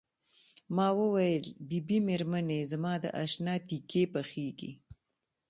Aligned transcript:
ما 0.75 0.87
وویل 0.99 1.43
بي 1.67 1.79
بي 1.87 1.97
مېرمنې 2.07 2.59
زما 2.71 2.93
د 3.03 3.05
اشنا 3.23 3.55
تیکې 3.67 4.03
پخیږي. 4.13 4.71